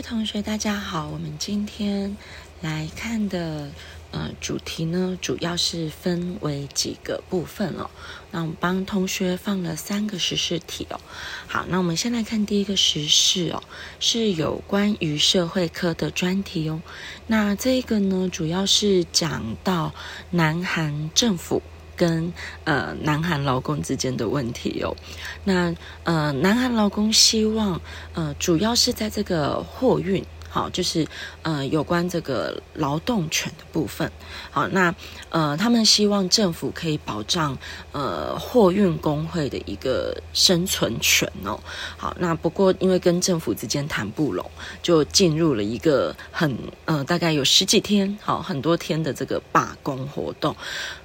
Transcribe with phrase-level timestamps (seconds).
[0.00, 1.08] 位同学，大家好。
[1.08, 2.16] 我们今天
[2.62, 3.70] 来看的
[4.12, 7.90] 呃主题呢，主要是分为几个部分哦。
[8.30, 10.98] 那我们帮同学放了三个时事题哦。
[11.46, 13.62] 好，那我们先来看第一个时事哦，
[13.98, 16.80] 是有关于社会科的专题哦。
[17.26, 19.94] 那这个呢，主要是讲到
[20.30, 21.60] 南韩政府。
[22.00, 22.32] 跟
[22.64, 24.96] 呃南韩劳工之间的问题哦，
[25.44, 27.78] 那呃南韩劳工希望
[28.14, 31.06] 呃主要是在这个货运，好，就是
[31.42, 34.10] 呃有关这个劳动权的部分，
[34.50, 34.94] 好，那
[35.28, 37.58] 呃他们希望政府可以保障
[37.92, 41.60] 呃货运工会的一个生存权哦，
[41.98, 44.50] 好，那不过因为跟政府之间谈不拢，
[44.82, 46.56] 就进入了一个很
[46.86, 50.56] 呃大概有十几天，好很多天的这个罢工活动。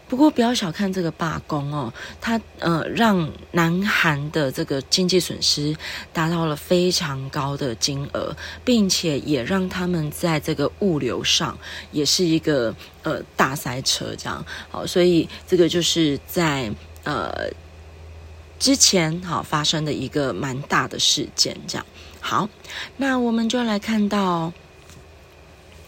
[0.08, 1.92] 不过不要小看这个罢工哦，
[2.22, 5.76] 它呃让南韩的这个经济损失
[6.14, 11.58] 达到了非常高的金额，并且也让他们在这个物流上
[11.92, 14.46] 也是一个呃大塞车这样。
[14.70, 16.72] 好，所以这个就是在
[17.04, 17.50] 呃
[18.60, 21.86] 之前好发生的一个蛮大的事件这样。
[22.20, 22.48] 好，
[22.98, 24.54] 那我们就来看到。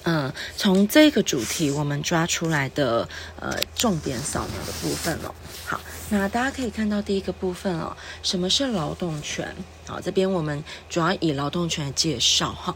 [0.09, 3.07] 嗯，从这个主题我们抓出来的
[3.41, 5.35] 呃重点扫描的部分哦。
[5.65, 5.77] 好，
[6.09, 9.53] 那大家可以看到第一个部分哦，什么是劳动权？
[9.85, 12.73] 好，这边我们主要以劳动权的介绍哈。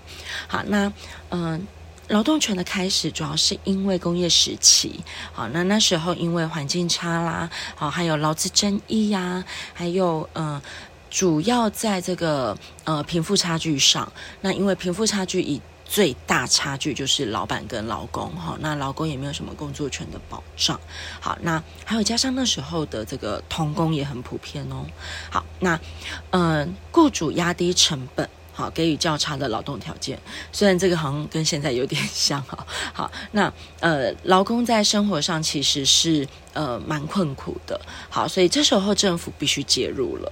[0.50, 0.92] 好，那
[1.30, 1.66] 嗯，
[2.10, 5.00] 劳动权的开始主要是因为工业时期，
[5.32, 9.42] 好，那那时候因为环境差啦，好，还有劳资争议呀，
[9.74, 10.62] 还有嗯，
[11.10, 20.80] 主要在这个呃贫富差距上，那因为贫富差距以最大差距就是老板跟劳工哈，那劳工也没有什么工作权的保障。
[21.20, 24.86] 好，那还有加上那时候的这个童工也很普遍哦。
[25.30, 25.78] 好，那
[26.30, 30.18] 嗯、雇主压低成本，好，给予较差的劳动条件。
[30.54, 32.66] 虽然这个好像跟现在有点像哈。
[32.94, 33.52] 好，那
[33.82, 37.78] 呃，劳工在生活上其实是呃蛮困苦的。
[38.10, 40.32] 好，所以这时候政府必须介入了。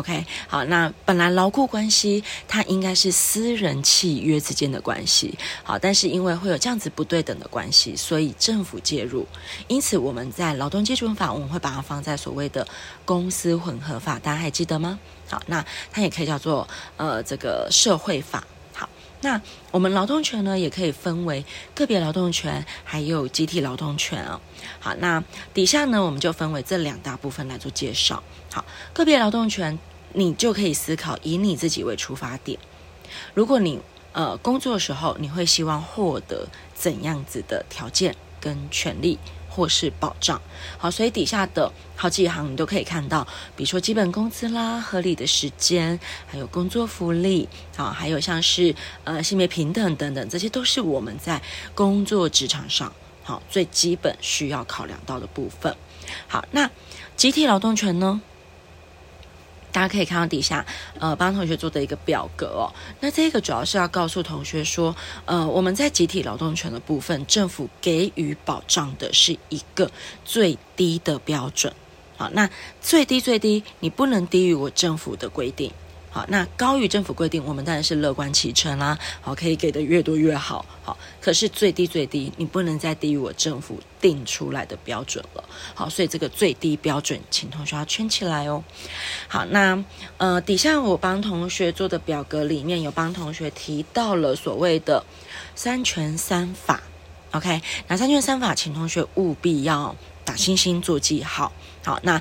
[0.00, 9.26] OK，好，那本来劳雇关系它应该是私人契约之间的关系，好，但是因为会有这样子不对等的关系，所以政府介入。
[9.68, 12.66] 因此我们在劳动基准法，我们会把它放在所谓的
[13.04, 14.98] 公司混合法，大家还记得吗？
[15.28, 15.62] 好，那
[15.92, 18.46] 它也可以叫做呃这个社会法。
[18.72, 18.88] 好，
[19.20, 19.38] 那
[19.70, 21.44] 我们劳动权呢，也可以分为
[21.74, 24.40] 个别劳动权还有集体劳动权啊。
[24.78, 25.22] 好，那
[25.52, 28.22] 底下呢，我们就分为这两大部分来做介绍。
[28.52, 29.78] 好，个别劳动权，
[30.12, 32.58] 你就可以思考以你自己为出发点。
[33.34, 33.80] 如果你
[34.12, 39.18] 呃工作的时候，你会希望获得怎样子的条件跟权利
[39.48, 40.40] 或是保障？
[40.78, 43.26] 好，所以底下的好几行你都可以看到，
[43.56, 51.42] 比如说基本工资啦、合理的时间，还有工作福利啊，还有像是呃性别平等等等，这些都是我们在
[51.74, 52.92] 工作职场上
[53.24, 55.76] 好最基本需要考量到的部分。
[56.28, 56.70] 好，那
[57.16, 58.20] 集体劳动权呢？
[59.72, 60.64] 大家可以看到底下，
[60.98, 62.72] 呃，帮同学做的一个表格哦。
[63.00, 64.94] 那这个主要是要告诉同学说，
[65.24, 69.90] 呃，我们在集体劳动权的部分，政府给予保障的是一个
[70.24, 71.72] 最低的标准。
[72.16, 72.50] 好，那
[72.80, 75.72] 最低最低，你不能低于我政府的规定。
[76.12, 78.98] 好，那高于政府规定，我们当然是乐观其成啦。
[79.20, 80.66] 好，可以给的越多越好。
[80.82, 85.44] 好，可是最低最低，你不能再低于我政府定出来的标准了。
[85.72, 88.64] 好，所以这个最低标准，请同学要圈起来哦。
[89.28, 89.84] 好，那
[90.16, 95.04] 呃，底下我帮同学做的表格里面有帮同学提到了所谓的
[95.54, 96.82] 三权三法。
[97.30, 99.94] OK，那三权三法，请同学务必要
[100.24, 101.52] 打星星做记号。
[101.84, 102.20] 好，那。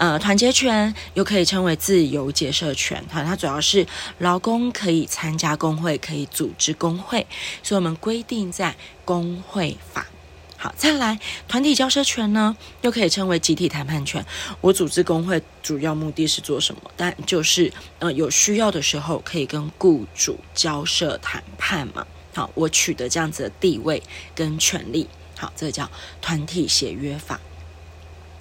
[0.00, 7.26] 呃，团结权又可以称为自由结社权，哈，它主要是劳工可以参加工会，可以组织工会，
[7.62, 8.74] 所以我们规定在
[9.04, 10.06] 工会法。
[10.56, 14.24] 好，再来团体交涉权呢，又可以称为集体谈判权。
[14.62, 16.80] 我组织工会主要目的是做什么？
[16.96, 22.06] 但就是呃有需要的时候可以跟雇主交涉谈判嘛。
[22.34, 24.02] 好，我取得这样子的地位
[24.34, 25.06] 跟权利，
[25.36, 25.90] 好，这个叫
[26.22, 27.38] 团体协约法。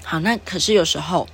[0.05, 1.27] 好，那可是有时候。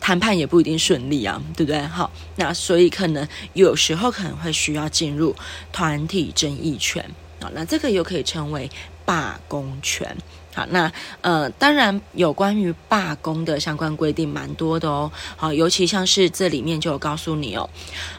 [0.00, 1.80] 谈判也不一定顺利啊，对不对？
[1.82, 5.34] 好，那所以可能有时候可能会需要进入
[5.72, 7.02] 团体争议权
[7.40, 8.70] 啊，那这个又可以称为
[9.04, 10.16] 罢工权。
[10.54, 10.92] 好，那
[11.22, 15.10] 呃，当然有关于罢工的相关规定蛮多的哦。
[15.36, 17.68] 好，尤其像是这里面就有告诉你哦，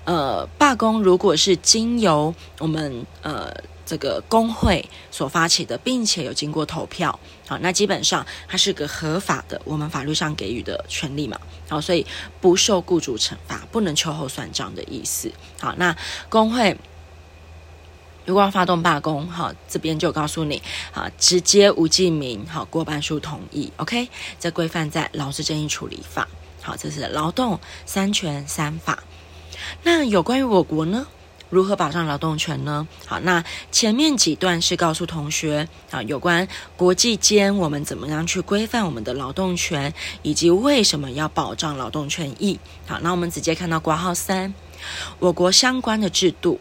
[0.06, 3.54] 呃，罢工如果是经由我们呃。
[3.94, 12.04] 这个工会所发起的，并且有经过投票，好，那基本上它是个合法的，我们法律上给予的权利嘛，好，所以
[12.42, 15.31] 不受雇主惩罚，不能秋后算账的意思。
[15.60, 15.95] 好，那
[16.28, 16.75] 工会
[18.25, 20.60] 如果要发动罢工，好，这边就告诉你，
[20.92, 26.28] 好，直接无记名，好，过半数同意，OK，这规范在劳资争议处理法，
[26.63, 29.04] 好，这是劳动三权三法。
[29.84, 31.06] 那有关于我国呢，
[31.53, 32.88] 如何保障劳动权呢？
[33.05, 42.59] 好，那前面几段是告诉同学，啊，有关国际间我们怎么样去规范我们的劳动权，以及为什么要保障劳动权益。
[42.88, 44.51] 好，那我们直接看到括号三，
[45.19, 46.59] 我国相关的制度。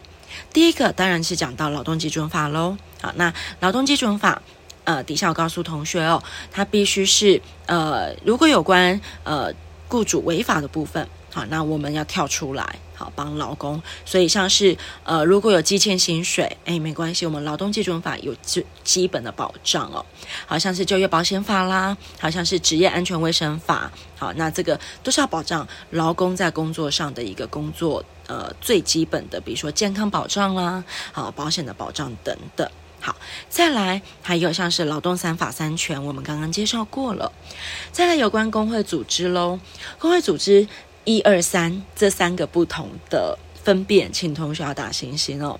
[0.51, 2.77] 第一个当然是讲到劳动基准法喽。
[3.01, 4.41] 好，那劳动基准法，
[4.83, 9.51] 呃，底下我告诉同学哦，它必须是呃，如果有关呃
[9.87, 13.81] 雇主违法的部分，好，那我们要跳出来，好帮劳工。
[14.05, 20.05] 所以像是呃，如果有积欠薪水，哎，没关系，我们劳动基准法有基基本的保障哦。
[20.45, 28.03] 好像是就业保险法啦，好像是职业安全卫生法，好，那这个都是要保障劳工在工作上的一个工作。
[28.27, 30.81] 呃，最基本的，比如说健康保障啦，
[31.11, 32.65] 好，保险的保障等等。
[33.01, 33.13] 好，
[33.49, 37.29] 再来还有像是劳动三法三权，我们刚刚介绍过了。
[37.91, 39.59] 再来有关工会组织喽，
[39.99, 40.65] 工会组织
[41.05, 45.59] 一二三这三个不同的分辨，请同学要打星星哦。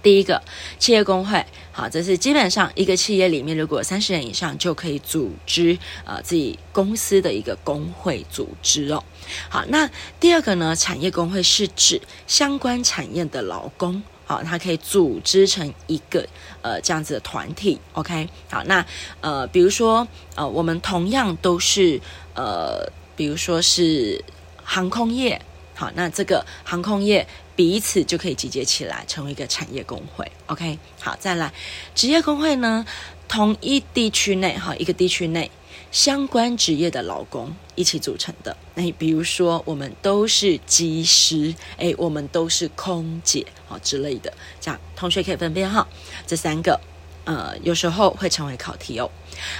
[0.00, 0.40] 第一个
[0.78, 9.02] 企业工会，好，这是基本上一个企业里面如果三十人以上就可以组织呃自己公司的一个工会组织哦。
[9.48, 9.90] 好，那
[10.20, 16.24] 第二个呢，产业工会是指相关产业的劳工，好，它可以组织成一个
[16.62, 18.28] 呃这样子的团体，OK。
[18.48, 18.86] 好，那
[19.20, 20.06] 呃比如说
[20.36, 22.00] 呃我们同样都是
[22.34, 24.24] 呃比如说是
[24.64, 25.42] 航空业，
[25.74, 27.26] 好，那这个航空业。
[27.58, 30.30] 彼此就可以集结起来，成为一个产业工会。
[30.46, 31.52] OK，好，再来
[31.92, 32.86] 职业工会呢，
[33.26, 35.50] 同一地区内哈，一个地区内
[35.90, 38.56] 相关职业的劳工一起组成的。
[38.76, 45.84] 那比如说，我们都是机师，哎，我们都是空姐，好之类的，这样同学可以分辨哈。
[46.28, 46.80] 这三个，
[47.24, 49.10] 呃，有时候会成为考题哦。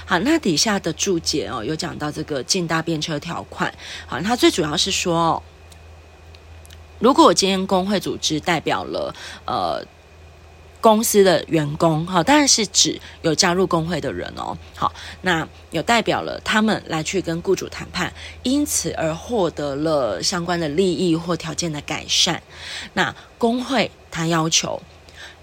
[0.05, 3.73] 好，那底下的注解哦，有讲到这个竞大便车条款。
[4.07, 5.43] 好，它最主要是说哦。
[6.99, 9.15] 如果今天工会组织代表了
[9.45, 9.81] 呃
[10.81, 18.11] 公司的员工，好，当然是指有加入工会的人哦，好，那有代表了他们来去跟雇主谈判，
[18.43, 22.43] 因此而获得了相关的利益或条件的改善，
[22.93, 24.81] 那工会他要求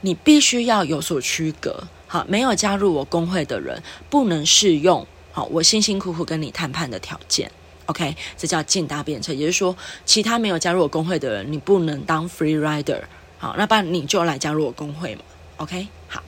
[0.03, 7.51] 你必须要有所区隔，好，没有加入我工会的人不能适用，好，我辛辛苦苦跟你谈判的条件。
[7.87, 13.01] OK，这叫进大便车，也就是说，其他没有加入我工会的人，你不能当 free rider。
[13.39, 15.23] 好，那不然你就来加入我工会嘛。
[15.59, 16.23] OK，好，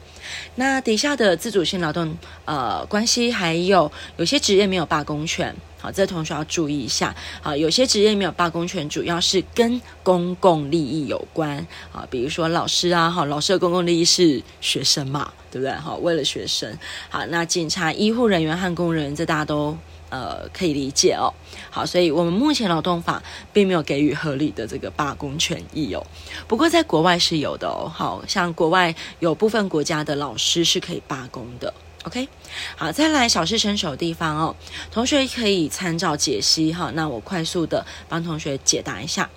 [0.57, 5.55] 那底下的自主性劳动呃关系，还有有些职业没有罢工权。
[5.81, 7.15] 好，这同学要注意一下。
[7.41, 11.57] 好，有些职业没有罢工权，主要是跟公共利益有关。
[11.93, 15.73] 啊，比如说老师啊，好，老师的公共利益是学生嘛，对不对？
[15.75, 16.77] 好，为了学生。
[17.09, 19.77] 好，那警察、医护人员和工人，这大家都。
[20.11, 21.29] 呃，可以理解哦。
[21.69, 23.23] 好，所以我们目前劳动法
[23.53, 26.03] 并没有给予合理的这个罢工权益哦。
[26.47, 27.93] 不过在国外是有的哦。
[27.95, 31.75] 好像国外有部分国家的老师是可以罢工的。
[32.05, 32.29] OK，
[32.77, 34.57] 好，再来小试身手的地方哦，
[34.91, 36.91] 同学可以参照解析哈。
[36.95, 39.29] 那我快速的帮同学解答一下。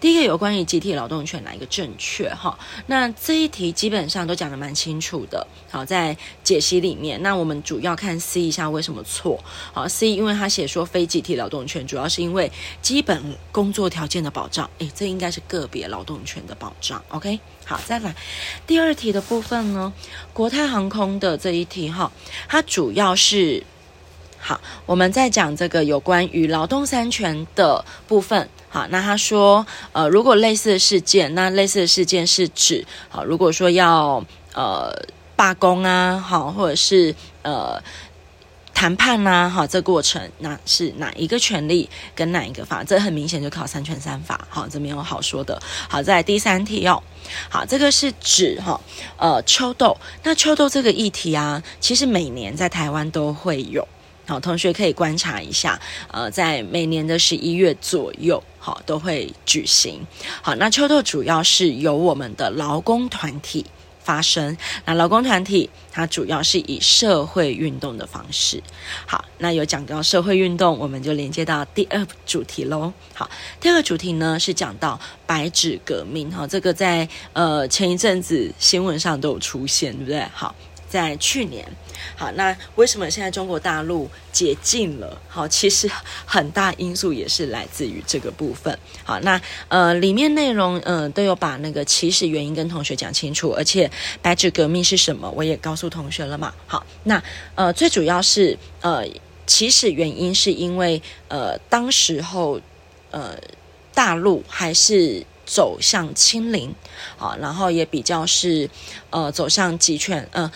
[0.00, 2.58] 第一个有关于集体劳动权哪一个正确哈？
[2.86, 5.46] 那这一题基本上都讲得蛮清楚的。
[5.70, 9.42] 好，在解析里面，那我们主要看 C 一下为什么错。
[9.72, 12.50] 好，C 因为他写说非集体劳动权，主要是因为
[12.82, 14.68] 基本工作条件的保障。
[14.78, 17.02] 诶，这应该是个别劳动权的保障。
[17.08, 17.38] OK。
[17.64, 18.12] 好，再来
[18.66, 19.92] 第二题的部分呢，
[20.32, 22.10] 国泰航空的这一题哈，
[22.48, 23.62] 它主要是
[24.38, 28.48] 好，我们在讲这个有关于劳动三权的部分。
[28.70, 34.24] 好，那他说，呃，如果类似的事件，那类似的事件是指，好，如果说要
[34.54, 34.90] 呃
[35.36, 37.82] 罢工啊，好，或者是呃。
[38.72, 42.82] 谈判呐、啊，好，这过程那是哪一个权利跟哪一个法？
[42.82, 45.60] 这很明显就考三权三法，好，这没有好说的。
[45.86, 47.02] 好，在第三题哦，
[47.50, 48.80] 好，这个是指哈，
[49.18, 49.94] 呃，秋斗。
[50.22, 53.86] 那秋斗这个议题啊，其实每年在台湾都会有，
[54.30, 55.80] 好，同学可以观察一下，
[56.12, 60.06] 呃，在每年的十一月左右，好，都会举行。
[60.40, 63.66] 好，那秋斗主要是由我们的劳工团体。
[64.02, 64.56] 发生，
[64.86, 68.60] 那劳工团体它主要是以社会运动的方式。
[69.06, 72.92] 好，那有讲到社会运动，我们就连接到第二主题喽。
[73.14, 76.30] 好，第二个主题呢是讲到白纸革命。
[76.30, 80.26] 哈，这个在呃前一阵子新闻上都有出现，对不对？
[80.32, 80.54] 好，
[80.90, 81.64] 在去年。
[82.16, 85.20] 好，那为什么现在中国大陆解禁了？
[85.28, 85.88] 好，其实
[86.26, 88.76] 很大因素也是来自于这个部分。
[89.04, 96.52] 好，那呃，里面内容呃都有把那个起始原因跟同学讲清楚，而且白纸革命是什么，我也告诉同学了嘛。
[96.66, 97.22] 好，那
[97.54, 99.04] 呃，最主要是呃，
[99.46, 102.60] 起始原因是因为呃，当时候
[103.10, 103.36] 呃，
[103.94, 106.74] 大陆还是走向清零，
[107.16, 108.68] 好，然后也比较是
[109.10, 110.50] 呃，走向集权，呃。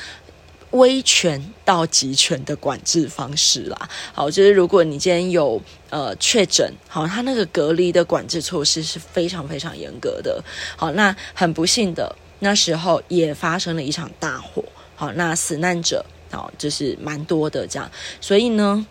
[0.75, 10.43] 威权到集权的管制方式啦，好，就是如果你今天有呃确诊，好，他那个隔离的管制措施是非常非常严格的，
[10.76, 14.64] 好，那很不幸的那时候也发生了一场大火，
[14.97, 17.88] 好，那死难者好就是蛮多的这样，
[18.21, 18.85] 所以呢，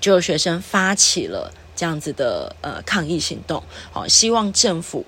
[0.00, 5.04] 就有学生发起了这样子的呃抗议行动，好，希望政府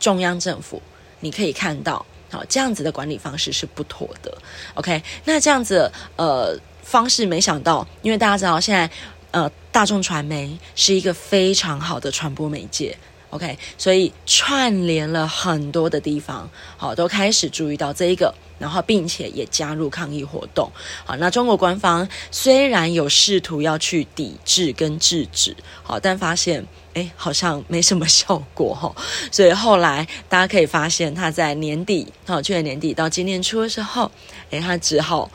[0.00, 0.80] 中央政府
[1.20, 2.06] 你可以看到。
[2.30, 4.36] 好，这样子的管理方式是不妥的。
[4.74, 8.90] OK，那这样子呃方式，没想到，因为大家知道现在
[9.30, 12.96] 呃大众传媒是一个非常好的传播媒介。
[13.30, 20.70] OK，所以串联了很多的地方，好，都开始注意到这一个，然后并且也加入抗议活动。
[21.04, 26.66] 好，那中国官方虽然有试图要去抵制跟制止，好，但发现。
[26.94, 28.92] 哎，好像没什么效果哈，
[29.30, 34.10] 所以后来大家可以发现，他在年底，好，去年年底到今年初的时候，
[34.50, 35.30] 哎，他只好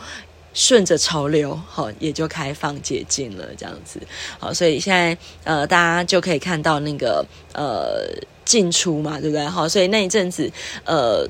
[0.53, 3.99] 顺着潮流，好，也就开放解禁了，这样子，
[4.39, 8.05] 好，所以现在呃，大家就可以看到那个呃
[8.45, 9.45] 进出嘛，对不对？
[9.45, 10.51] 好，所以那一阵子
[10.85, 11.27] 呃。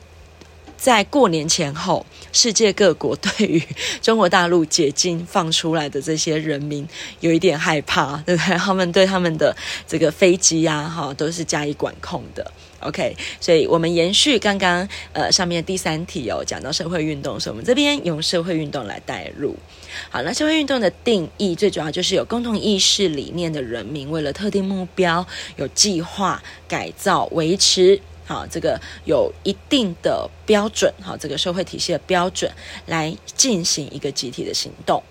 [0.76, 3.64] 在过年前后，世界各国对于
[4.02, 6.86] 中国大陆解禁放出来的这些人民
[7.22, 8.58] 有一点害怕，对不对？
[8.58, 9.56] 他们对他们的
[9.88, 12.52] 这个飞机呀，哈，都是加以管控的。
[12.80, 19.56] OK，所以我们延续刚刚呃上面第三题哦，讲到社会运动，所以我们这边用社会运动来带入。
[20.10, 25.26] 好，那社会运动的定义最主要就是有共同意识理念的人民，为了特定目标，
[25.56, 28.02] 有计划改造、维持。
[28.26, 32.52] 好，这个有一定的标准，好，这个社会体系的标准
[32.86, 35.04] 来进行一个集体的行动。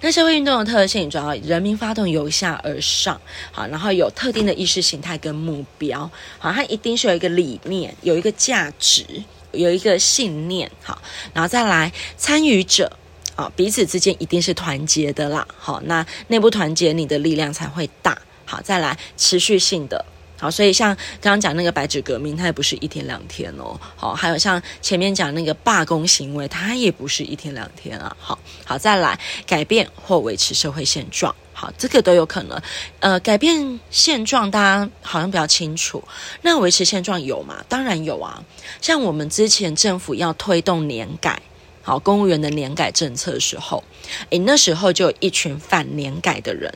[0.00, 3.20] 那社会运动的特性主要人民发动由下而上，
[3.52, 9.04] 好，然后有特定的意识形态跟目标，好，它一定是有一个理念，有一个价值，
[9.52, 11.00] 有一个信念，好，
[11.32, 12.90] 然后再来参与者，
[13.36, 20.04] 啊，彼此之间一定是团结的啦，好，那内部团结，你的力量才会大，好，再来持续性的。
[20.40, 23.78] 好，所以像刚刚讲那个白纸革命，它也不是一天两天哦。
[23.96, 28.16] 好，还有像前面讲那个罢工行为，它也不是一天两天啊。
[28.20, 32.62] 好，好，再来改变或维持社会现状，好，这个都有可能。
[33.00, 36.02] 呃，改变现状，大家好像比较清楚。
[36.42, 37.64] 那维持现状有吗？
[37.68, 38.40] 当然有啊。
[38.80, 41.42] 像我们之前政府要推动年改，
[41.82, 43.82] 好，公务员的年改政策的时候，
[44.30, 46.72] 诶，那时候就有一群反年改的人。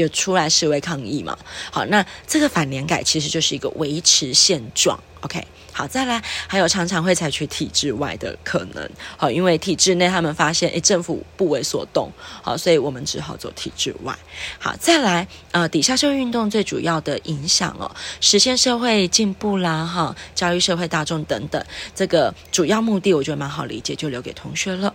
[0.00, 1.36] 有出来示威抗议嘛？
[1.70, 4.98] 好，那这个反联改其实就是一个维持现状。
[5.20, 8.90] OK，好，再来，还有常常会采取体制外的可能。
[9.18, 12.10] 好，因为体制内他们发现，诶，政府不为所动。
[12.42, 14.18] 好，所以我们只好走体制外。
[14.58, 21.62] 好，再来，呃，底下社会运动最主要的影响哦，实现社会进步啦，哈，教育社会大众等等，
[21.94, 24.94] 这个主要目的我觉得蛮好理解，就留给同学了。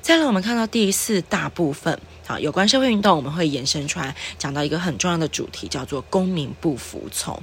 [0.00, 1.98] 再来，我们看到第四大部分。
[2.26, 7.38] 好，有关社会运动，我们会延伸出来讲到一个很重要的主题，叫做公民不服从。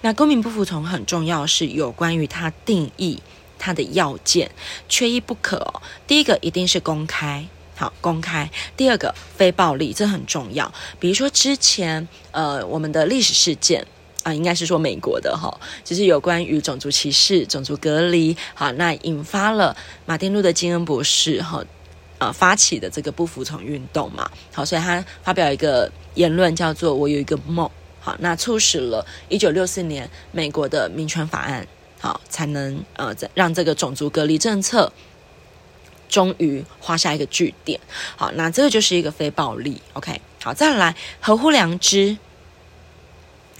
[0.00, 3.22] 那公民不服从很重要，是有关于它定义
[3.58, 4.50] 它的要件，
[4.88, 5.82] 缺一不可哦。
[6.06, 7.46] 第一个一定是公开，
[7.76, 8.50] 好，公开。
[8.74, 10.72] 第二个非暴力，这很重要。
[10.98, 13.86] 比如说之前呃，我们的历史事件
[14.22, 15.52] 啊、应该是说美国的哈，
[15.84, 19.76] 就是有关于种族歧视、种族隔离，好，那引发了
[20.06, 21.64] 马丁路的金恩博士哈。
[22.18, 31.66] 呃，发起的这个不服从运动嘛，好，所以他发表一个言论叫做“我有一个梦”，好，那促使了一九六四年美国的民权法案，
[31.98, 34.92] 好，才能呃让这个种族隔离政策
[36.08, 37.80] 终于画下一个句点，
[38.14, 42.16] 好，那这个就是一个非暴力，OK，好，再来合乎良知。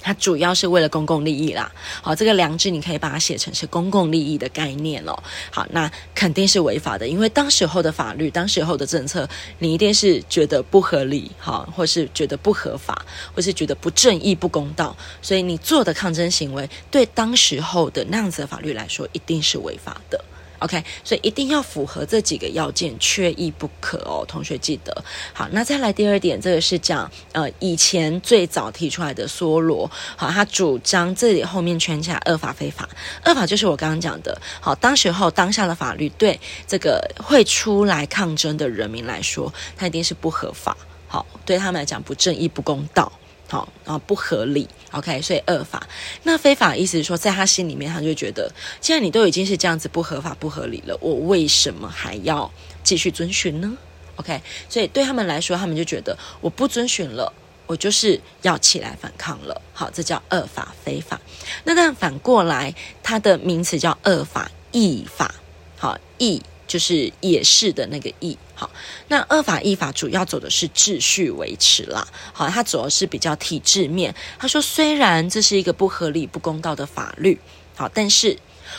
[0.02, 1.70] 它主要是为了公共利益啦，
[2.02, 5.16] 好，这个良知你可以把它写成是公共利益的概念哦。
[5.50, 9.28] 好，那肯定是违法的，因为当时候的法律、当时候的政策，
[9.60, 20.22] 你一定是觉得不合理，好，或是觉得不合法，或是觉得不正义、不公道，所以你做的抗争行为，对当时候的那样子的法律来说，一定是违法的。
[20.62, 24.24] OK，所以一定要符合这几个要件，缺一不可哦。
[24.26, 25.48] 同学记得好。
[25.50, 32.88] 那再来第二点，这个是讲呃以前最早提出来的梭罗，好，他主张这里后面圈起来恶法非法，
[33.24, 40.76] 恶法就是我刚刚讲的，好，当时候当下的法律对这个会出来抗争的人民来说，它一定是不合法，
[41.08, 43.12] 好，对他们来讲不正义不公道。
[43.52, 45.86] 好，然后不合理，OK，所以恶法。
[46.22, 52.50] 那非法意思是说，在他心里面，他就觉得，既然你都已经是这样子不合法、不合理了，我为什么还要
[52.82, 53.76] 继续遵循呢
[54.16, 54.40] ？OK，
[54.70, 57.30] 所以对他们来说，他们就觉得我不遵循了，
[57.66, 59.60] 我就是要起来反抗了。
[59.74, 61.20] 好，这叫恶法非法。
[61.64, 65.34] 那但反过来，它的名词叫恶法亦法。
[65.76, 66.40] 好，亦。
[66.72, 68.70] 就是也是的那个义，好，
[69.08, 74.14] 那二法亦法主要走的是秩序维持啦，好，它主要是比较体制面。
[74.38, 77.38] 他说，虽然这是一个不合理、不公道的法律，
[77.76, 78.38] 好，但是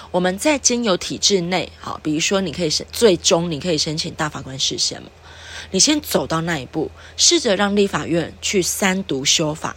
[0.10, 5.10] 我们在经由体制内，好，比如说你可以申，最终你可以申请大法官释宪嘛，
[5.70, 9.76] 你先走到那一步，试着让立法院去三读修法。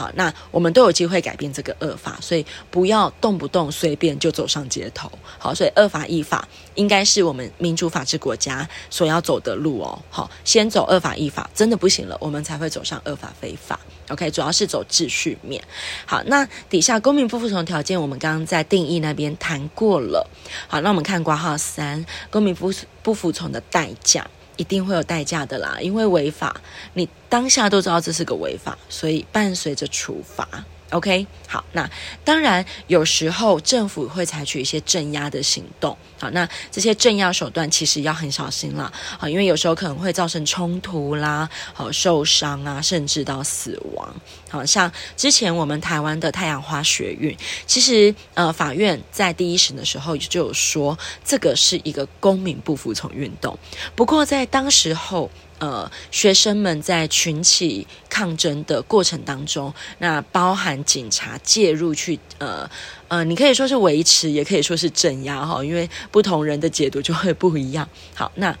[0.00, 5.12] 好，那我们都有机会改变这个恶法，所以不要动不动随便就走上街头。
[5.38, 10.00] 好，所以恶法亦法应该是我们民主法治国家所要走的路哦。
[10.08, 13.78] 好，先走恶法亦法，真的不行了，我们才会走上恶法非法。
[14.08, 15.62] OK，主要是走秩序面。
[16.06, 20.26] 好，那底下公民不服从条件，我们刚刚在定义那边谈过了。
[20.66, 24.26] 好，那我们看括号三，公民不不服从的代价。
[24.60, 26.54] 一定会有代价的啦，因为违法，
[26.92, 30.46] 你当下都知道这是个违法，所以伴随着处罚。
[30.90, 31.88] OK，好，那
[32.24, 44.12] 当然有时候政府会采取一些镇压的行动，好，那这些镇压手段其实要很小心啦，啊，因为有时候可能会造成冲突啦，好，受伤啊，甚至到死亡，
[44.48, 53.56] 好，像之前我们台湾的太阳花学运，其实呃法院在第一审的时候就有说这个是一个公民不服从运动，
[53.94, 55.30] 不过在当时候。
[55.60, 62.68] 呃，学生们在群起抗争的过程当中，那包含警察介入去，呃
[63.08, 67.88] 呃，你可以说是维持，也可以说是镇压哈，因为不同人的解读就会不一样。
[68.14, 68.56] 好，那。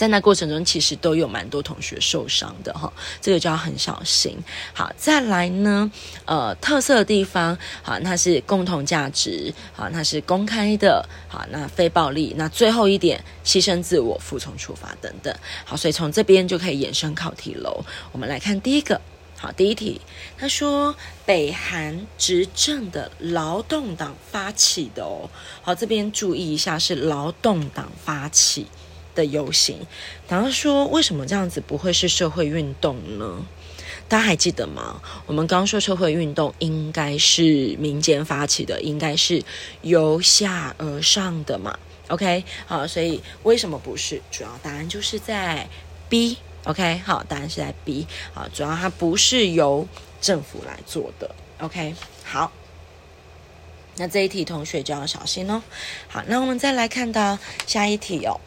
[0.00, 2.90] 在那过程中，其实都有蛮多同学受伤的哈，
[3.20, 4.34] 这个就要很小心。
[4.72, 5.92] 好，再来呢，
[6.24, 15.36] 呃，特色的地方，好，它是共同价值，好，它是公开的，好，那非暴力，那最后一点，牺牲自我，服从处罚等等。
[15.66, 17.84] 好，所以从这边就可以衍生考题喽。
[18.10, 18.98] 我们来看第一个，
[19.36, 20.00] 好，第一题，
[20.38, 25.28] 他说北韩执政的劳动党发起的哦，
[25.60, 28.66] 好，这边注意一下，是劳动党发起
[29.20, 29.76] 的游行，
[30.28, 33.44] 然后说为什么这样子不会是社会运动呢？
[34.08, 35.00] 大家还记得吗？
[35.26, 39.42] 我们刚刚说社会运动应该是民间发起的，应该是
[39.82, 41.78] 由下而上的嘛。
[42.08, 44.20] OK，好，所以为什么不是？
[44.30, 45.68] 主要答案就是在
[46.08, 46.38] B。
[46.64, 48.06] OK，好，答案是在 B。
[48.32, 49.86] 好，主要它不是由
[50.20, 51.34] 政府来做的。
[51.58, 52.50] OK，好，
[53.96, 55.62] 那这一题同学就要小心哦。
[56.08, 58.40] 好，那我们再来看到下一题哦。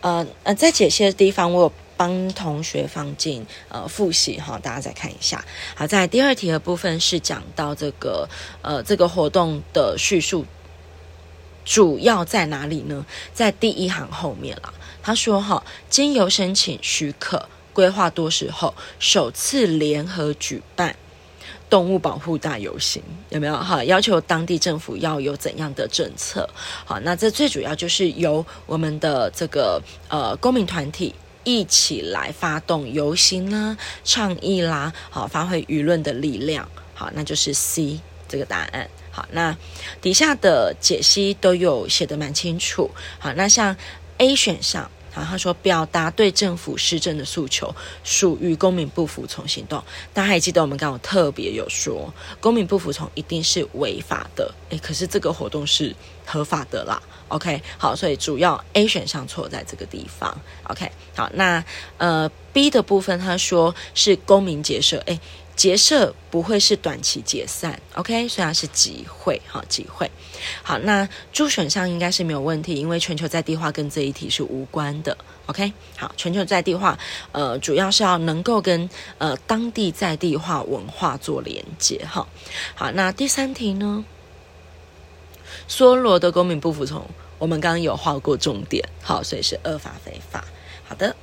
[0.00, 5.44] 呃呃，在解析的地方，我有帮同学放进呃复习哈，大家再看一下。
[5.74, 8.28] 好，在第二题的部分是讲到这个
[8.62, 10.46] 呃这个活动的叙述
[11.64, 13.04] 主要在哪里呢？
[13.34, 14.72] 在第一行后面了。
[15.02, 20.96] 他说哈，经由申请许可，规划多时后，首次联合举办。
[21.70, 23.82] 动物保护大游行有没有哈？
[23.84, 26.46] 要求当地政府要有怎样的政策？
[26.84, 36.68] 好，那这最主要就是由我们的这个呃公民团体一起来发动游行啦、倡议啦，好，发挥舆论的力量。
[36.92, 38.90] 好，那就是 C 这个答案。
[39.12, 39.56] 好，那
[40.02, 42.90] 底下的解析都有写得蛮清楚。
[43.18, 43.76] 好，那像
[44.18, 44.90] A 选项。
[45.12, 49.82] 好，他说表达对政府施政的诉求属于公民不服从行动。
[50.14, 54.54] 大家还记得我们刚刚特别有说，公民不服从一定是违法的。
[54.70, 55.94] 诶，可是这个活动是
[56.24, 57.02] 合法的啦。
[57.28, 60.40] OK，好，所以主要 A 选项错在这个地方。
[60.64, 61.64] OK，好，那
[61.98, 65.02] 呃 B 的部分他说是公民结社。
[65.06, 65.20] 诶。
[65.60, 68.26] 结社不会是短期解散，OK？
[68.26, 70.10] 虽然是集会，哈集会，
[70.62, 70.78] 好。
[70.78, 75.70] 那注选项应该是没有问题，因为全球在地化跟这一题是无关的，OK？
[75.98, 76.98] 好，全球在地化，
[77.32, 82.26] 呃，主要是要能够跟呃当地在地化文化做连接，哈。
[82.74, 84.02] 好，那第三题呢？
[85.68, 87.06] 梭罗的公民不服从，
[87.38, 90.42] 我们刚刚有画过重点，好，所以是恶法非法，
[90.88, 91.14] 好的。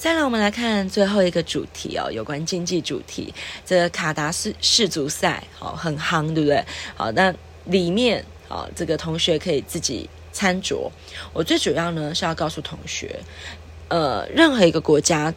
[0.00, 3.34] 再来，我们来看最后一个主题哦，有关经济主题。
[3.66, 6.64] 这个卡达世世足赛，好，很夯，对不对？
[6.96, 7.30] 好，那
[7.66, 10.90] 里面，好，这个同学可以自己餐桌，
[11.34, 13.14] 我最主要呢是要告诉同学，
[13.88, 15.34] 呃，任何一个国家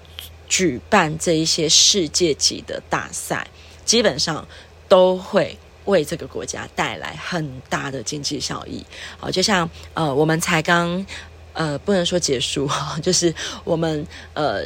[0.48, 3.46] 举办这一些世界级的大赛，
[3.84, 4.48] 基本上
[4.88, 8.82] 都会为这个国家带来很大的经济效益。
[9.18, 11.06] 好，就像呃，我们才刚
[11.54, 14.66] 呃，不能说结束哈， 就是我们呃，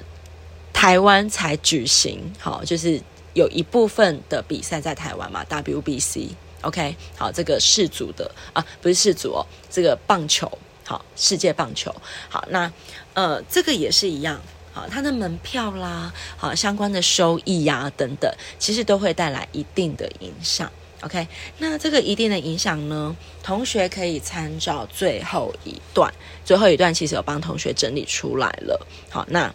[0.74, 3.02] 台湾才举行，好，就是
[3.34, 6.30] 有一部分的比赛在台湾嘛，WBC。
[6.62, 10.52] OK，好，这个世足的啊，不是世足哦，这个棒球，
[10.84, 11.96] 好，世界棒球，
[12.28, 12.70] 好，那
[13.14, 14.42] 呃，这个也是一样，
[14.74, 20.70] 好，它的门票啦，好，相关的收益呀、等等，其实都会带来一定的影响。
[21.02, 21.28] OK，
[21.60, 28.88] 那这个一定的影响呢，同学可以参照最后一段，最后一段其实有帮同学整理出来了。
[29.10, 29.54] 好，那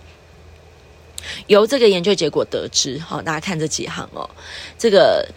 [1.47, 4.29] 由这个研究结果得知，好，大家看这几行哦，
[4.79, 5.29] 这个。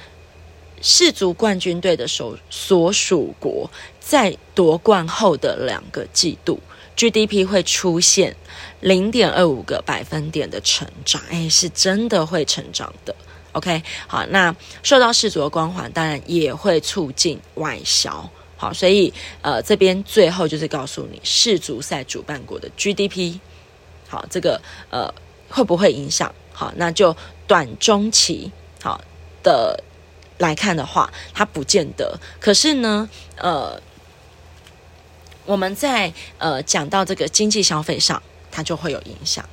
[0.81, 6.59] 世足冠军队的所所属国在夺冠后的两个季度
[6.95, 8.35] ，GDP 会出现
[8.81, 13.15] 零点二五个百分点的成长，哎，是真的会成长的。
[13.55, 18.29] OK，好，那受到世足的光环，当然也会促进外销。
[18.57, 23.39] 好，所以呃，这边最后就是告诉你，世足赛主办国的 GDP，
[24.07, 25.13] 好，这个呃
[25.49, 26.33] 会不会影响？
[26.53, 27.15] 好，那就
[27.47, 29.01] 短中期好
[29.41, 29.83] 的。
[30.37, 32.19] 来看的话，它不见得。
[32.41, 33.81] 可是呢，呃，
[35.45, 39.47] 我们在呃讲到这个经济消费上，它就会有影响。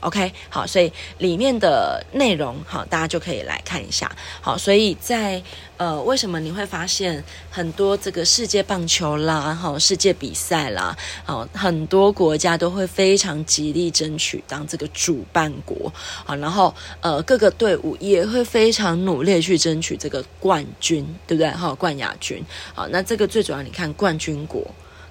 [0.00, 4.10] ，OK，好，所以里面的内容，好，大家就可以来看一下。
[4.40, 5.42] 好，所以在
[5.76, 15.92] 呃，为什么你会发现很多这个世界棒球啦，哈，世界比赛啦，好，很多国家都会非常极力争取当这个主办国，
[16.24, 21.50] 好，然后呃，各个队伍也会非常努力去争取这个冠军，对不对？
[21.50, 24.62] 哈，冠亚军，好，那这个最主要，你看冠军国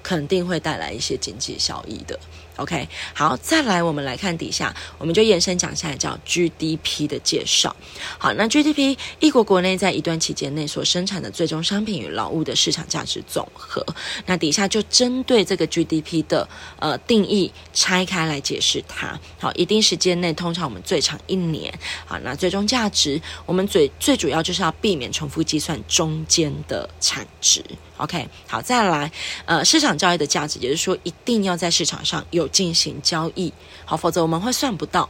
[0.02, 2.20] 肯定会带来一些经济效益的。
[2.58, 7.76] OK，好，再来我们来看底下，我们就延伸讲下来叫 GDP 的介绍。
[8.18, 13.86] 好，那 GDP 一国国内在一段期间内所生产的最终商品与劳务的市场价值总和。
[14.26, 16.48] 那底下就针对这个 GDP 的
[16.80, 19.20] 呃定义拆开来解释它。
[19.40, 21.78] 好，一定时间内，通常我们最长一年。
[22.06, 27.64] 好，那最终价值我们最最主要就是要避免重复计算中间的产值。
[27.98, 29.10] OK，好，再来，
[29.46, 33.54] 呃，市场交易的价值，也就是说，一定要在市场上有进行交易，
[33.86, 35.10] 好，否则我们会算不到。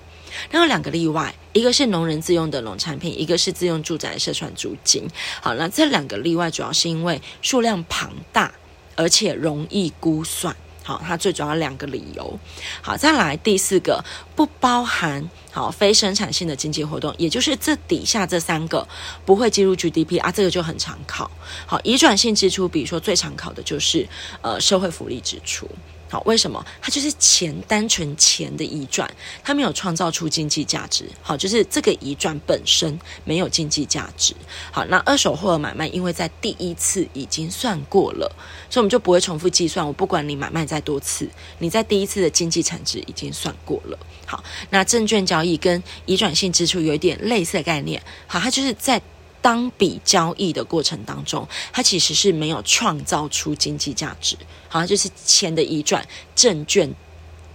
[0.50, 5.08] 然后两个例外，一个是农人自用的农产品，一个是自用住宅的社团租金。
[5.42, 8.52] 好，那这两个例外主要是因为数量庞大，
[8.96, 10.54] 而且容易估算。
[10.84, 12.40] 好，它最主要两个理由。
[12.82, 14.04] 好，再来第四个，
[14.36, 18.88] 不包含好非生产性的经济活动，也就是这底下这三个
[19.26, 21.32] 不会计入 GDP 啊，这个就很常考。
[21.66, 24.08] 好，移转性支出，比如说最常考的就是
[24.42, 25.68] 呃社会福利支出。
[26.08, 26.64] 好，为什么？
[26.82, 29.10] 它就是钱，单纯钱的移转，
[29.44, 31.10] 它没有创造出经济价值。
[31.22, 34.36] 好，就是这个移转本身没有经济价值。
[34.72, 38.32] 好，那二手货的买卖，因为在第一次已经算过了，
[38.70, 39.86] 所以我们就不会重复计算。
[39.86, 43.98] 我不管你买卖再多次，你在第一次的经济产值已经算过了。
[44.28, 48.02] 好，那证券交易跟移转性支出有一点类似的概念。
[48.28, 49.02] 好，它就是在。
[49.46, 54.36] 当笔交易的过程当中，它其实是没有创造出经济价值，
[54.68, 56.04] 好像就是钱的移转，
[56.34, 56.92] 证券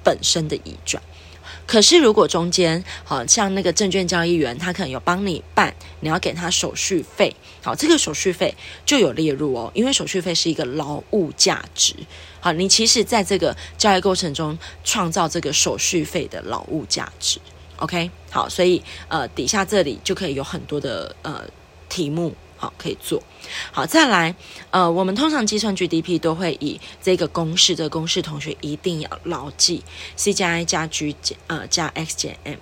[0.04, 1.02] 本身的移转。
[1.66, 8.54] 可是如果中间，好像那个证券交易员，他可能有帮你办，你要给他手续费，好，这个手续费
[8.86, 11.96] 就有列入哦，因为手续费是一个劳务价值，
[12.38, 17.40] 好，你其实在这个交易过程中创造这个手续费的劳务价值
[17.78, 21.44] ，OK，好，所以呃底下这里就可以有很多的呃。
[21.90, 23.22] 题目好，可以做
[23.72, 24.34] 好，再来
[24.70, 29.82] 呃，我们通常计算 GDP 都会以这个公式，这个公式同学一定要牢记
[30.16, 32.58] ：C 加 I 加 G 减呃加 X 减 M。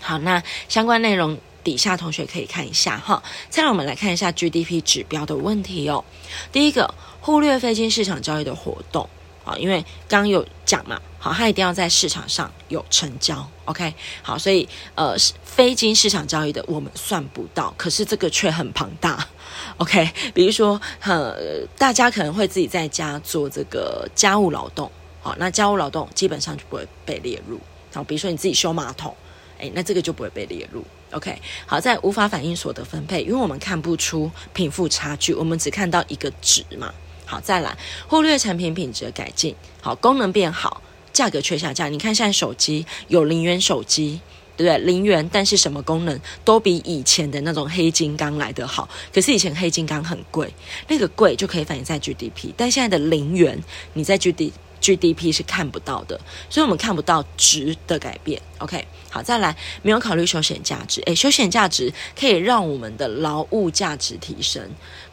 [0.00, 3.22] 好，那相关内容底下同学可以看一下哈。
[3.48, 6.04] 再来我们来看一下 GDP 指标的问题哦。
[6.50, 9.08] 第一个，忽略非经市场交易的活动。
[9.44, 19.28] 啊，因为刚刚有讲嘛，好，它一定要在市场上有成交，OK，好，所以呃，非经市场交易的我们算不到，可是这个却很庞大
[19.76, 27.60] ，OK，比如说呃，大家可能会自己在家做这个家务劳动，好，那家务劳动基本上就不会被列入，
[27.92, 29.14] 好，比如说你自己修马桶，
[29.58, 36.92] 诶，那这个就不会被列入，OK，好，在无法反映所得分配，因为我们看不出贫富差距，我们只看到一个值嘛。
[37.26, 40.82] 好，再来忽略产品品质的改进，好，功能变好，
[41.12, 41.92] 价格却下降。
[41.92, 44.20] 你看，现在手机有零元手机，
[44.56, 44.78] 对不对？
[44.84, 48.88] 零元，但是什么功能都比以前的那种黑金刚来得好。
[49.12, 50.52] 可是以前黑金刚很贵，
[50.88, 53.62] 那个贵就可以反映在 GDP，但现在的零元，
[53.94, 54.52] 你在 GDP
[54.84, 56.20] GDP 是看不到的，
[56.50, 58.38] 所以我们看不到值的改变。
[58.58, 61.00] OK，好，再来，没有考虑休闲价值。
[61.06, 64.62] 诶，休闲价值可以让我们的劳务价值提升，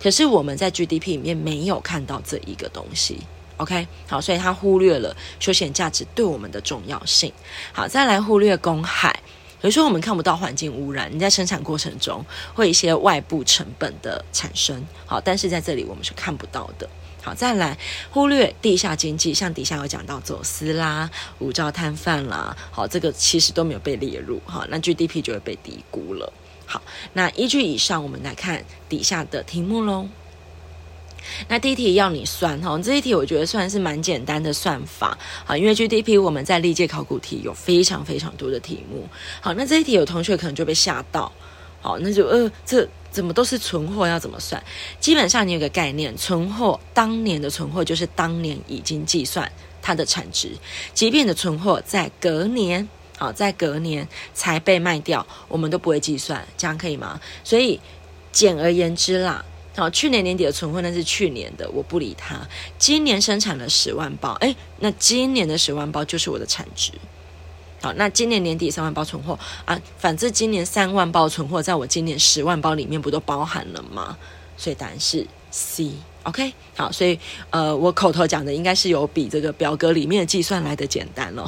[0.02, 3.22] 可是我们在 GDP 里面没有看到这一个东西。
[3.56, 7.32] OK，好，所以他忽略了休闲价值对我们的重要性。
[7.72, 9.14] 好，再来忽略公害，
[9.62, 14.86] 比如说我们看不到环境污染，你在生产过程中会一些外部成本的产生。
[15.06, 16.90] 好，但是在这里我们是看不到的。
[17.22, 17.78] 好，再来
[18.10, 26.34] 忽略地下经济，像底下有讲到走私啦、无照摊贩啦，好，这个其实都没有被列入，好，那 GDP 就会被低估了。
[26.66, 26.82] 好，
[27.14, 30.08] 那依据以上，我们来看底下的题目喽。
[31.48, 39.08] 那第一题要你算哈，这一题我觉得算是蛮简单的算法，好，因为 GDP 我们在历届考古题有非常非常多的题目，
[39.40, 41.32] 好，那这一题有同学可能就被吓到，
[41.82, 42.88] 好，那就呃这。
[43.12, 44.64] 怎么都是存货，要怎么算？
[45.02, 50.56] 基本上你有个概念，存货当年的存货就是当年已经计算它的产值，
[50.94, 57.20] 即便你的存货在隔年，好，在隔年才被卖掉，我们都不会计算，这样可以吗？
[57.44, 57.82] 所以
[58.32, 59.44] 简而言之啦，
[59.76, 62.40] 好，去年年底的存货那是去年的，我不理它。
[62.78, 66.94] 今年生产了十万包，诶，那今年的十万包就是我的产值。
[67.82, 74.16] 好，那今年年底三万包存货啊，反正今年三万包存货，在我今年十万包里面不都包含了吗？
[74.56, 76.54] 所以答案是 C，OK？
[76.76, 81.44] 好，所以呃，我口头讲的应该是有比这个表格里面的计算来的简单了。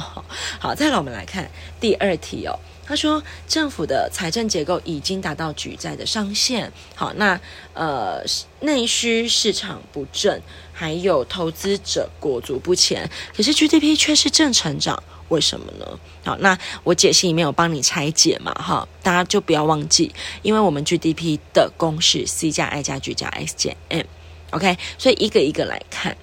[0.58, 2.58] 好，再来我们来看第二题哦。
[2.86, 6.70] 他说政府的财政结构已经达到举债的上限。
[6.94, 7.40] 好，那
[7.72, 8.22] 呃
[8.60, 10.42] 内需市场不振，
[10.74, 15.02] 还有投资者裹足不前，可是 GDP 却是正成长。
[15.28, 15.98] 为什么呢？
[16.22, 26.14] 好，那我解析里面有帮你拆解嘛，哈，大家就不要忘记，因为我们 GDP 的公式 C 加 I 加 G 加 X 减 M，OK，所以一个一个来看。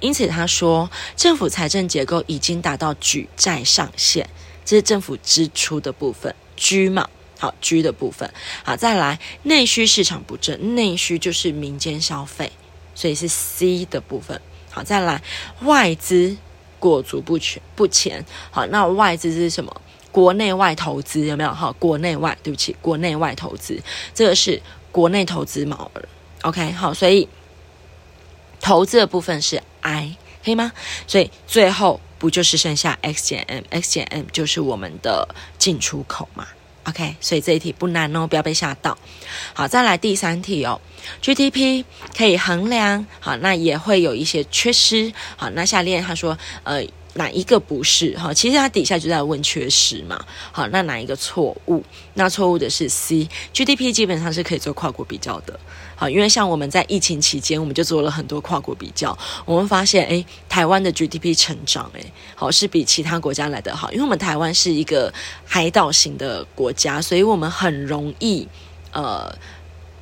[0.00, 4.26] 因此他说，政府财政结构已经达到举债上限，
[4.64, 8.30] 这是政府支出的部分，G 嘛，好，G 的部分，
[8.62, 12.52] 好，再来内需市场不振，内需就是民间消费，
[13.00, 14.38] 所以是 C 的部分，
[14.70, 15.22] 好，再来
[15.62, 16.36] 外资。
[16.78, 18.24] 裹足不前，不前。
[18.50, 19.82] 好，那外资是什么？
[20.10, 21.52] 国内外投资有没有？
[21.52, 23.78] 好，国内外，对不起，国内外投资，
[24.14, 26.02] 这个是国内投资毛额。
[26.40, 27.28] OK，好，所以
[28.62, 30.72] 投资的部分是 I，可以吗？
[31.06, 36.48] 所以最后不就是剩下 X 减 M？X 减 M 就是我们的进出口嘛。
[36.84, 38.96] OK，所以这一题不难哦，不要被吓到。
[39.52, 40.80] 好，再来第三题哦。
[41.22, 41.84] GDP
[42.16, 45.12] 可以衡量，好，那也会有一些缺失。
[45.36, 46.82] 好，那下列他说，呃，
[47.20, 48.16] 哪一个不是？
[48.16, 50.18] 哈，其实他底下就在问缺失嘛。
[50.50, 51.84] 好，那哪一个错误？
[52.14, 55.60] 那错误的是 C，GDP 基本上是可以做跨国比较的。
[55.94, 65.12] 好，因为像我们在疫情期间，我们就做了很多跨国比较，我们发现，诶，台湾的 GDP 成长，诶，好是比其他国家来得好，因为我们台湾是一个
[65.44, 68.48] 海岛型的国家，所以我们很容易，
[68.92, 69.30] 呃。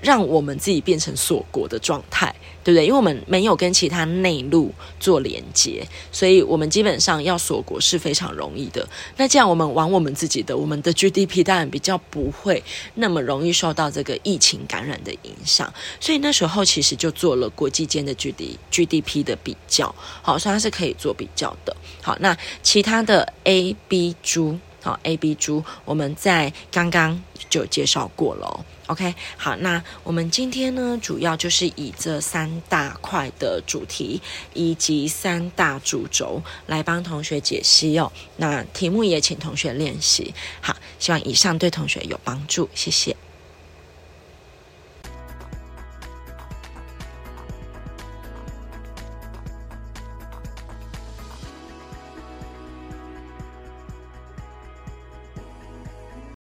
[0.01, 2.33] 让我们自己变成锁国的状态，
[2.69, 2.85] 对不对？
[2.85, 8.87] 因为我们没有跟其他内陆做连接，所以我们基本上要锁国是非常容易的。
[9.17, 12.63] 那这样我们玩我们自己的，我们的 GDP 当然比较不会
[12.97, 15.73] 那么容易受到这个疫情感染的影响。
[15.99, 21.75] 所以那时候其实就做了国际间的 GD GDP 的比较，好，所以它是可以做比较的。
[22.03, 28.67] 好，那其他的 A、B 株，好，A、B 株，我们在刚刚就介绍过了。
[28.89, 34.21] OK，好，那我们今天呢，主要就是以这三大块的主题
[34.55, 38.11] 以及三大主轴来帮同学解析哦。
[38.39, 40.35] 那题目也请同学练习。
[40.63, 43.15] 好，希望以上对同学有帮助，谢谢。